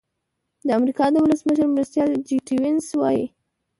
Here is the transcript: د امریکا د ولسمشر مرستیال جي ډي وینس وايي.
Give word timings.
د 0.67 0.69
امریکا 0.79 1.05
د 1.11 1.15
ولسمشر 1.25 1.67
مرستیال 1.75 2.09
جي 2.27 2.37
ډي 2.47 2.55
وینس 2.61 2.87
وايي. 2.99 3.25